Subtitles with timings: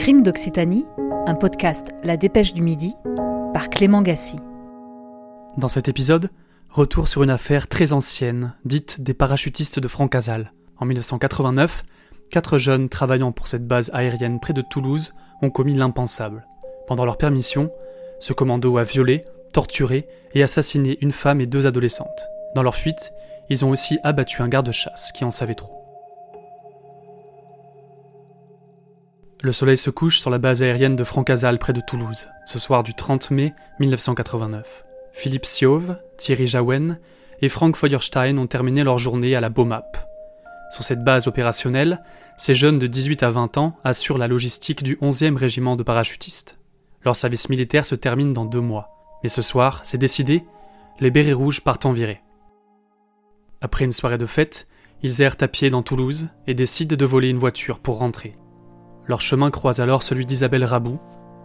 [0.00, 0.86] Crime d'Occitanie,
[1.26, 2.94] un podcast La Dépêche du Midi,
[3.52, 4.36] par Clément Gassi.
[5.58, 6.30] Dans cet épisode,
[6.70, 10.54] retour sur une affaire très ancienne, dite des parachutistes de Francazal.
[10.78, 11.84] En 1989,
[12.30, 16.46] quatre jeunes travaillant pour cette base aérienne près de Toulouse ont commis l'impensable.
[16.88, 17.70] Pendant leur permission,
[18.20, 22.26] ce commando a violé, torturé et assassiné une femme et deux adolescentes.
[22.54, 23.12] Dans leur fuite,
[23.50, 25.79] ils ont aussi abattu un garde-chasse qui en savait trop.
[29.42, 32.82] Le soleil se couche sur la base aérienne de Francazal près de Toulouse, ce soir
[32.82, 34.84] du 30 mai 1989.
[35.14, 36.98] Philippe Siove, Thierry Jaouen
[37.40, 39.96] et Frank Feuerstein ont terminé leur journée à la BOMAP.
[40.70, 42.02] Sur cette base opérationnelle,
[42.36, 46.58] ces jeunes de 18 à 20 ans assurent la logistique du 11e régiment de parachutistes.
[47.02, 48.90] Leur service militaire se termine dans deux mois.
[49.22, 50.44] Mais ce soir, c'est décidé,
[51.00, 52.20] les bérets rouges partent en virée.
[53.62, 54.66] Après une soirée de fête,
[55.02, 58.36] ils errent à pied dans Toulouse et décident de voler une voiture pour rentrer.
[59.10, 61.00] Leur chemin croise alors celui d'Isabelle Rabou,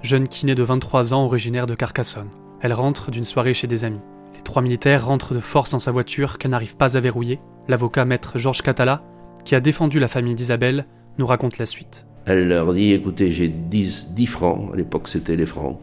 [0.00, 2.30] jeune kiné de 23 ans originaire de Carcassonne.
[2.62, 4.00] Elle rentre d'une soirée chez des amis.
[4.34, 7.38] Les trois militaires rentrent de force dans sa voiture qu'elle n'arrive pas à verrouiller.
[7.68, 9.02] L'avocat maître Georges Catala,
[9.44, 10.86] qui a défendu la famille d'Isabelle,
[11.18, 12.06] nous raconte la suite.
[12.24, 15.78] Elle leur dit écoutez, j'ai 10, 10 francs, à l'époque c'était les francs.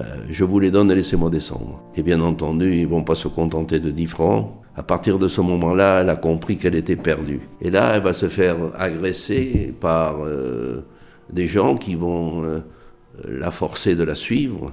[0.00, 1.82] Euh, je vous les donne, laissez-moi descendre.
[1.98, 4.54] Et bien entendu, ils vont pas se contenter de 10 francs.
[4.78, 7.40] À partir de ce moment-là, elle a compris qu'elle était perdue.
[7.60, 10.84] Et là, elle va se faire agresser par euh,
[11.32, 12.60] des gens qui vont euh,
[13.28, 14.72] la forcer de la suivre.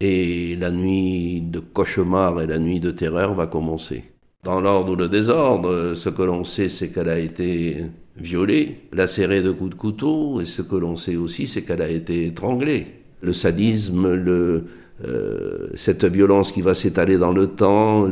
[0.00, 4.02] Et la nuit de cauchemar et la nuit de terreur va commencer.
[4.42, 7.84] Dans l'ordre ou le désordre, ce que l'on sait, c'est qu'elle a été
[8.16, 11.88] violée, lacérée de coups de couteau, et ce que l'on sait aussi, c'est qu'elle a
[11.88, 12.86] été étranglée.
[13.20, 14.64] Le sadisme, le,
[15.04, 18.08] euh, cette violence qui va s'étaler dans le temps,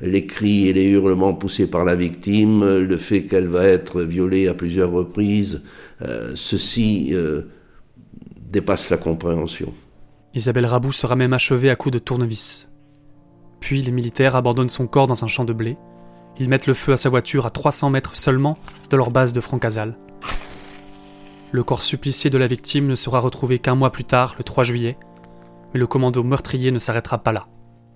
[0.00, 4.48] les cris et les hurlements poussés par la victime, le fait qu'elle va être violée
[4.48, 5.62] à plusieurs reprises,
[6.02, 7.42] euh, ceci euh,
[8.50, 9.72] dépasse la compréhension.
[10.34, 12.68] Isabelle Rabou sera même achevée à coups de tournevis.
[13.60, 15.76] Puis les militaires abandonnent son corps dans un champ de blé.
[16.40, 18.58] Ils mettent le feu à sa voiture à 300 mètres seulement
[18.90, 19.96] de leur base de Francazal.
[21.52, 24.64] Le corps supplicié de la victime ne sera retrouvé qu'un mois plus tard, le 3
[24.64, 24.96] juillet,
[25.74, 27.48] mais le commando meurtrier ne s'arrêtera pas là.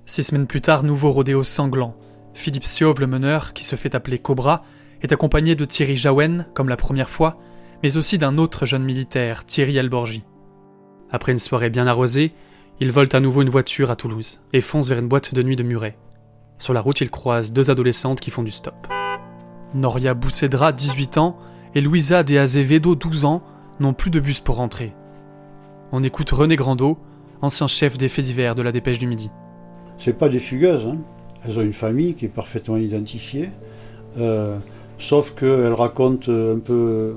[0.04, 1.96] Six semaines plus tard, nouveau rodéo sanglant.
[2.34, 4.62] Philippe Siov, le meneur, qui se fait appeler Cobra,
[5.00, 7.38] est accompagné de Thierry Jaouen, comme la première fois,
[7.82, 10.24] mais aussi d'un autre jeune militaire, Thierry Alborgi.
[11.10, 12.32] Après une soirée bien arrosée,
[12.80, 15.56] ils volent à nouveau une voiture à Toulouse et foncent vers une boîte de nuit
[15.56, 15.96] de Muret.
[16.58, 18.88] Sur la route, ils croisent deux adolescentes qui font du stop.
[19.74, 21.38] Noria Boussedra, 18 ans,
[21.74, 23.42] et Louisa de Azevedo, 12 ans,
[23.78, 24.94] n'ont plus de bus pour rentrer.
[25.92, 26.98] On écoute René Grandot,
[27.42, 29.30] ancien chef des faits divers de la Dépêche du Midi.
[29.98, 30.98] C'est pas des fugueuses, hein.
[31.44, 33.50] elles ont une famille qui est parfaitement identifiée,
[34.18, 34.58] euh,
[34.98, 37.14] sauf qu'elles racontent un peu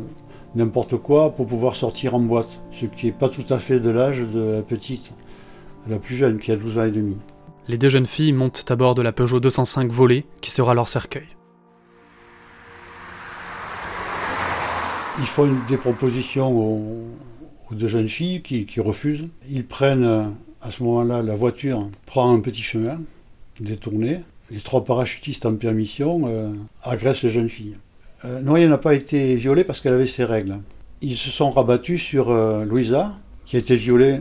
[0.55, 3.89] n'importe quoi pour pouvoir sortir en boîte, ce qui n'est pas tout à fait de
[3.89, 5.11] l'âge de la petite,
[5.87, 7.17] la plus jeune qui a 12 ans et demi.
[7.67, 10.87] Les deux jeunes filles montent à bord de la Peugeot 205 volée qui sera leur
[10.87, 11.27] cercueil.
[15.19, 17.05] Ils font des propositions aux,
[17.71, 19.25] de jeunes filles qui, refusent.
[19.49, 20.23] Ils prennent euh,
[20.61, 22.99] à ce moment-là la voiture, prend un petit chemin
[23.59, 24.21] détourné.
[24.49, 26.51] Les trois parachutistes en permission euh,
[26.83, 27.77] agressent les jeunes filles.
[28.25, 30.59] Euh, n'a pas été violée parce qu'elle avait ses règles.
[31.01, 33.13] Ils se sont rabattus sur euh, Louisa,
[33.45, 34.19] qui a été violée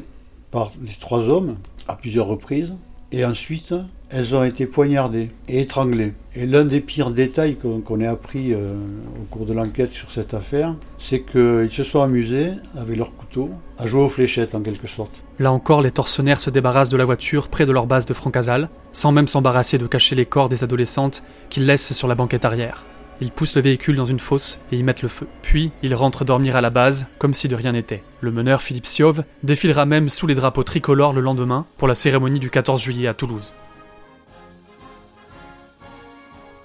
[0.50, 1.56] par les trois hommes
[1.88, 2.74] à plusieurs reprises.
[3.12, 3.74] Et ensuite,
[4.10, 6.12] elles ont été poignardées et étranglées.
[6.34, 8.74] Et l'un des pires détails qu'on ait appris euh,
[9.20, 13.50] au cours de l'enquête sur cette affaire, c'est qu'ils se sont amusés, avec leurs couteaux,
[13.78, 15.12] à jouer aux fléchettes en quelque sorte.
[15.38, 18.68] Là encore, les tortionnaires se débarrassent de la voiture près de leur base de Francazal,
[18.92, 22.84] sans même s'embarrasser de cacher les corps des adolescentes qu'ils laissent sur la banquette arrière.
[23.20, 25.26] Ils poussent le véhicule dans une fosse et y mettent le feu.
[25.42, 28.02] Puis, ils rentrent dormir à la base, comme si de rien n'était.
[28.22, 32.38] Le meneur Philippe Siov défilera même sous les drapeaux tricolores le lendemain pour la cérémonie
[32.38, 33.54] du 14 juillet à Toulouse.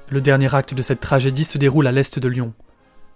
[0.10, 2.54] Le dernier acte de cette tragédie se déroule à l'est de Lyon.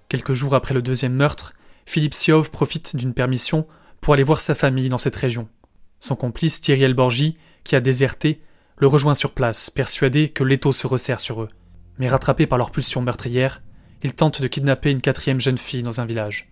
[0.09, 1.53] Quelques jours après le deuxième meurtre,
[1.85, 3.67] Philippe Siov profite d'une permission
[4.01, 5.47] pour aller voir sa famille dans cette région.
[5.99, 8.41] Son complice Thierry Elborgi, qui a déserté,
[8.77, 11.49] le rejoint sur place, persuadé que l'étau se resserre sur eux
[11.99, 13.61] mais rattrapés par leur pulsion meurtrière,
[14.01, 16.49] ils tentent de kidnapper une quatrième jeune fille dans un village.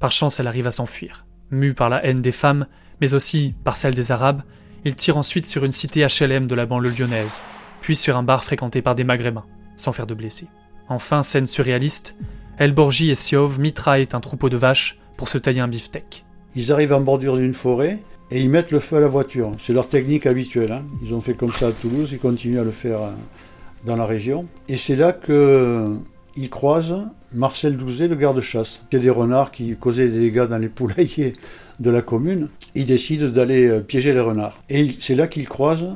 [0.00, 1.26] Par chance, elle arrive à s'enfuir.
[1.50, 2.66] Mue par la haine des femmes,
[3.00, 4.42] mais aussi par celle des Arabes,
[4.84, 7.42] ils tirent ensuite sur une cité HLM de la banlieue lyonnaise,
[7.84, 9.44] puis sur un bar fréquenté par des maghrébins,
[9.76, 10.46] sans faire de blessés.
[10.88, 12.16] Enfin, scène surréaliste,
[12.56, 16.24] El Borgi et Siov mitraillent un troupeau de vaches pour se tailler un beefsteak.
[16.56, 17.98] Ils arrivent en bordure d'une forêt
[18.30, 19.52] et ils mettent le feu à la voiture.
[19.62, 20.72] C'est leur technique habituelle.
[20.72, 20.84] Hein.
[21.04, 23.00] Ils ont fait comme ça à Toulouse, ils continuent à le faire
[23.84, 24.46] dans la région.
[24.70, 25.86] Et c'est là que
[26.38, 26.94] il croise
[27.34, 28.80] Marcel Douzet, le garde-chasse.
[28.92, 31.34] Il y a des renards qui causaient des dégâts dans les poulaillers
[31.80, 32.48] de la commune.
[32.74, 34.62] Il décide d'aller euh, piéger les renards.
[34.70, 35.86] Et c'est là qu'il croise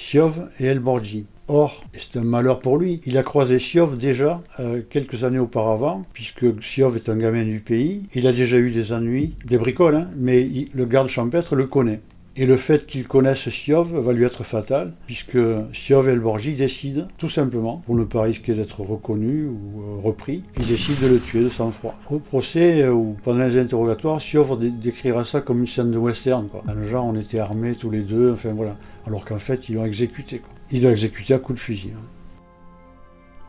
[0.00, 1.26] Siov et El Borgi.
[1.46, 6.04] Or, c'est un malheur pour lui, il a croisé Siov déjà euh, quelques années auparavant,
[6.14, 9.96] puisque Siov est un gamin du pays, il a déjà eu des ennuis, des bricoles,
[9.96, 12.00] hein, mais le garde champêtre le connaît.
[12.40, 15.36] Et le fait qu'il connaisse Siov va lui être fatal, puisque
[15.74, 20.42] Siov et Elborgi décident, tout simplement, pour ne pas risquer d'être reconnu ou euh, repris,
[20.58, 21.94] ils décident de le tuer de sang-froid.
[22.08, 26.48] Au procès euh, ou pendant les interrogatoires, Siov décrira ça comme une scène de western.
[26.48, 26.64] Quoi.
[26.74, 28.74] Le genre, on était armés tous les deux, enfin voilà.
[29.06, 30.40] Alors qu'en fait, ils l'ont exécuté.
[30.72, 31.92] Ils l'ont exécuté à coup de fusil.
[31.94, 32.00] Hein.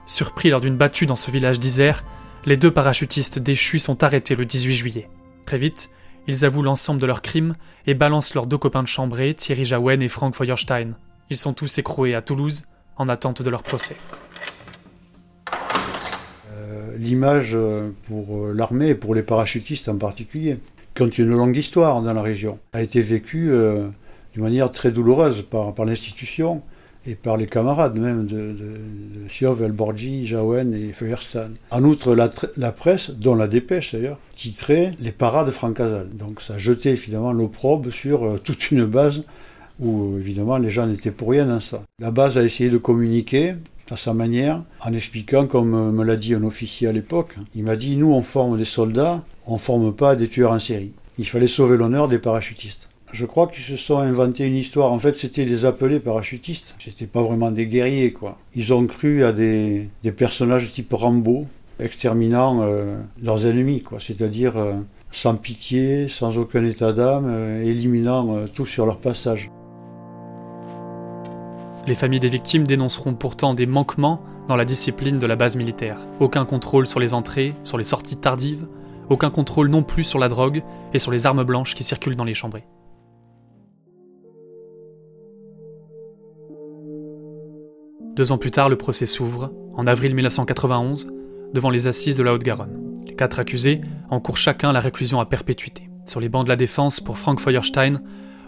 [0.06, 2.04] Surpris lors d'une battue dans ce village d'Isère,
[2.46, 5.08] les deux parachutistes déchus sont arrêtés le 18 juillet.
[5.46, 5.92] Très vite,
[6.28, 7.56] ils avouent l'ensemble de leurs crimes
[7.88, 10.96] et balancent leurs deux copains de chambrée, Thierry Jaouen et Frank Feuerstein.
[11.30, 12.64] Ils sont tous écroués à Toulouse
[12.98, 13.96] en attente de leur procès.
[16.52, 20.60] Euh, l'image euh, pour euh, l'armée et pour les parachutistes en particulier,
[20.94, 23.50] qui ont une longue histoire dans la région, a été vécue
[24.34, 26.62] d'une manière très douloureuse par, par l'institution
[27.06, 28.78] et par les camarades même de, de,
[29.28, 31.52] de Elborgi, Jaouen et Feuerstein.
[31.72, 36.10] En outre, la, la, presse, dont la dépêche d'ailleurs, titrait Les parades francasales.
[36.14, 39.24] Donc ça jetait finalement l'opprobre sur euh, toute une base
[39.80, 41.82] où évidemment les gens n'étaient pour rien dans ça.
[42.00, 43.56] La base a essayé de communiquer
[43.90, 47.64] à sa manière en expliquant, comme euh, me l'a dit un officier à l'époque, il
[47.64, 50.94] m'a dit Nous on forme des soldats, on ne forme pas des tueurs en série.
[51.18, 52.88] Il fallait sauver l'honneur des parachutistes.
[53.14, 54.92] Je crois qu'ils se sont inventés une histoire.
[54.94, 56.76] En fait, c'était des appelés parachutistes.
[56.80, 58.38] C'était pas vraiment des guerriers, quoi.
[58.56, 61.46] Ils ont cru à des, personnages type Rambo,
[61.80, 64.00] exterminant euh, leurs ennemis, quoi.
[64.00, 64.74] C'est-à-dire euh,
[65.12, 69.52] sans pitié, sans aucun état d'âme, euh, éliminant tout sur leur passage.
[71.88, 75.98] Les familles des victimes dénonceront pourtant des manquements dans la discipline de la base militaire.
[76.20, 78.68] Aucun contrôle sur les entrées, sur les sorties tardives,
[79.10, 80.64] aucun contrôle non plus sur la drogue
[80.94, 82.64] et sur les armes blanches qui circulent dans les chambrées.
[88.16, 91.12] Deux ans plus tard, le procès s'ouvre, en avril 1991,
[91.54, 92.78] devant les assises de la Haute-Garonne.
[93.06, 95.90] Les quatre accusés encourent chacun la réclusion à perpétuité.
[96.06, 98.02] Sur les bancs de la défense, pour Frank Feuerstein,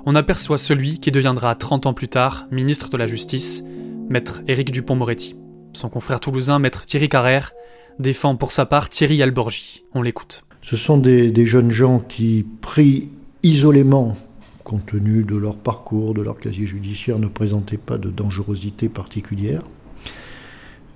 [0.06, 3.63] on aperçoit celui qui deviendra 30 ans plus tard ministre de la Justice,
[4.10, 5.38] maître Éric Dupont-Moretti.
[5.71, 7.54] Son confrère toulousain, maître Thierry Carrère,
[8.00, 9.83] défend pour sa part Thierry Alborgi.
[9.94, 10.44] On l'écoute.
[10.62, 13.10] Ce sont des, des jeunes gens qui, pris
[13.44, 14.18] isolément
[14.63, 19.63] compte tenu de leur parcours, de leur casier judiciaire, ne présentaient pas de dangerosité particulière,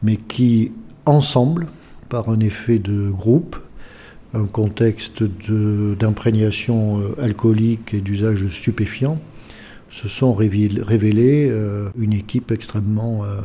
[0.04, 0.72] mais qui,
[1.06, 1.68] ensemble,
[2.10, 3.58] par un effet de groupe,
[4.34, 9.20] un contexte d'imprégnation euh, alcoolique et d'usage de stupéfiants,
[9.90, 13.40] se sont révélés euh, une équipe extrêmement euh,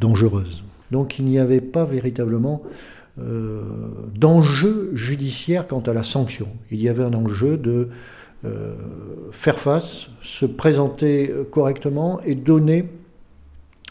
[0.00, 0.64] dangereuse.
[0.90, 2.62] Donc il n'y avait pas véritablement
[4.14, 6.48] d'enjeu judiciaire quant à la sanction.
[6.70, 7.90] Il y avait un enjeu de
[8.44, 8.74] euh,
[9.30, 12.86] faire face, se présenter correctement et donner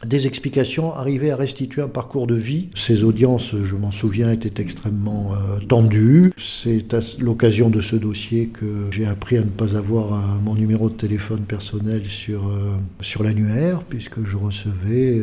[0.06, 2.70] des explications, arriver à restituer un parcours de vie.
[2.76, 6.34] Ces audiences, je m'en souviens, étaient extrêmement euh, tendues.
[6.38, 10.90] C'est à l'occasion de ce dossier que j'ai appris à ne pas avoir mon numéro
[10.90, 15.22] de téléphone personnel sur, euh, sur l'annuaire, puisque je recevais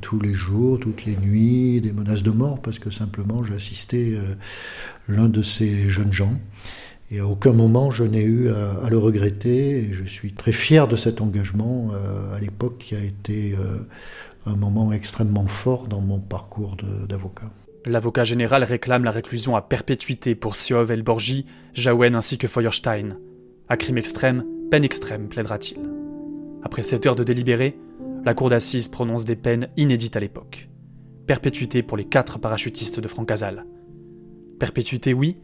[0.00, 4.14] tous les jours, toutes les nuits, des menaces de mort, parce que simplement j'assistais
[5.08, 6.38] l'un de ces jeunes gens.
[7.12, 9.78] Et à aucun moment je n'ai eu à, le regretter.
[9.78, 13.86] Et je suis très fier de cet engagement euh, à l'époque qui a été euh,
[14.46, 16.76] un moment extrêmement fort dans mon parcours
[17.08, 17.50] d'avocat.
[17.84, 23.18] L'avocat général réclame la réclusion à perpétuité pour Siov Elborgi, Jaouen ainsi que Feuerstein.
[23.68, 25.80] À crime extrême, peine extrême, plaidera-t-il.
[26.62, 27.76] Après sept heures de délibéré,
[28.24, 30.68] la cour d'assises prononce des peines inédites à l'époque.
[31.26, 33.66] Perpétuité pour les quatre parachutistes de Francazal.
[34.60, 35.36] Perpétuité, oui,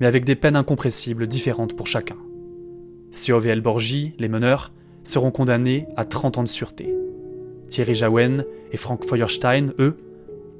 [0.00, 2.16] mais avec des peines incompressibles différentes pour chacun.
[3.10, 6.94] Siov et Elborgi, les meneurs, seront condamnés à 30 ans de sûreté.
[7.68, 9.98] Thierry Jaouen et Frank Feuerstein, eux,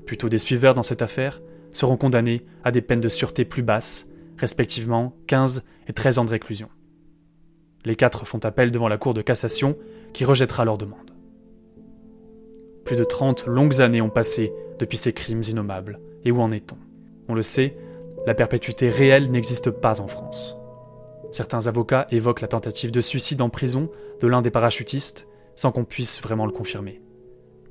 [0.06, 1.40] plutôt des suiveurs dans cette affaire,
[1.70, 6.30] seront condamnés à des peines de sûreté plus basses, respectivement 15 et 13 ans de
[6.30, 6.68] réclusion.
[7.84, 9.76] Les quatre font appel devant la Cour de cassation,
[10.12, 11.12] qui rejettera leur demande.
[12.84, 16.76] Plus de 30 longues années ont passé depuis ces crimes innommables, et où en est-on?
[17.28, 17.76] On le sait,
[18.26, 20.56] la perpétuité réelle n'existe pas en France.
[21.30, 25.84] Certains avocats évoquent la tentative de suicide en prison de l'un des parachutistes sans qu'on
[25.84, 27.00] puisse vraiment le confirmer.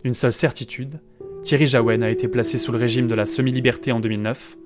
[0.04, 1.00] Une seule certitude,
[1.42, 4.58] Thierry Jaouen a été placé sous le régime de la semi-liberté en 2009.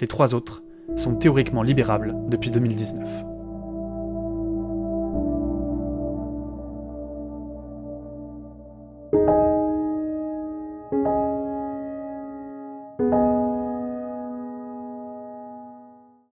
[0.00, 0.62] Les trois autres
[0.96, 3.33] sont théoriquement libérables depuis 2019.